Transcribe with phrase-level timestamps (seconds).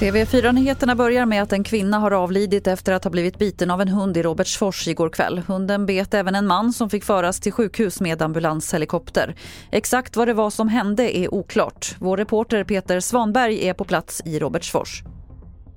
[0.00, 3.88] TV4-nyheterna börjar med att en kvinna har avlidit efter att ha blivit biten av en
[3.88, 5.42] hund i Robertsfors igår kväll.
[5.46, 9.34] Hunden bet även en man som fick föras till sjukhus med ambulanshelikopter.
[9.70, 11.96] Exakt vad det var som hände är oklart.
[11.98, 15.02] Vår reporter Peter Svanberg är på plats i Robertsfors.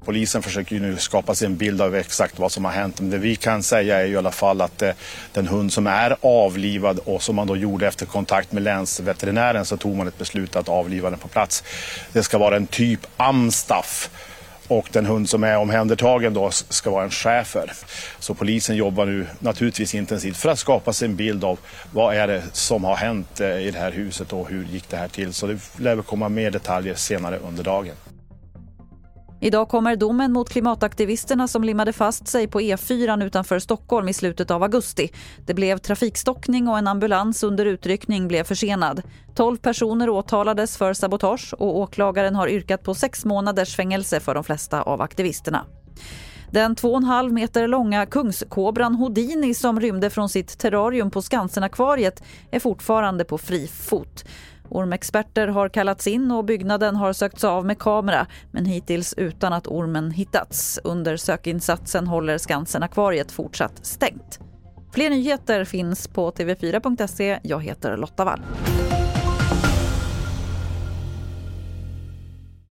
[0.05, 3.01] Polisen försöker nu skapa sig en bild av exakt vad som har hänt.
[3.01, 4.91] Men det vi kan säga är i alla fall att eh,
[5.33, 9.77] den hund som är avlivad och som man då gjorde efter kontakt med länsveterinären så
[9.77, 11.63] tog man ett beslut att avliva den på plats.
[12.13, 14.09] Det ska vara en typ amstaff
[14.67, 17.71] och den hund som är omhändertagen då ska vara en schäfer.
[18.19, 21.59] Så polisen jobbar nu naturligtvis intensivt för att skapa sig en bild av
[21.91, 24.97] vad är det som har hänt eh, i det här huset och hur gick det
[24.97, 25.33] här till.
[25.33, 27.95] Så det lär komma mer detaljer senare under dagen.
[29.43, 34.51] Idag kommer domen mot klimataktivisterna som limmade fast sig på E4 utanför Stockholm i slutet
[34.51, 35.11] av augusti.
[35.45, 39.01] Det blev trafikstockning och en ambulans under utryckning blev försenad.
[39.35, 44.43] 12 personer åtalades för sabotage och åklagaren har yrkat på sex månaders fängelse för de
[44.43, 45.65] flesta av aktivisterna.
[46.51, 53.23] Den 2,5 meter långa kungskobran Houdini som rymde från sitt terrarium på Skansenakvariet är fortfarande
[53.23, 54.25] på fri fot.
[54.73, 59.67] Ormexperter har kallats in och byggnaden har sökts av med kamera men hittills utan att
[59.67, 60.79] ormen hittats.
[60.83, 64.39] Under sökinsatsen håller Skansen-akvariet fortsatt stängt.
[64.93, 67.39] Fler nyheter finns på tv4.se.
[67.43, 68.41] Jag heter Lotta Wall.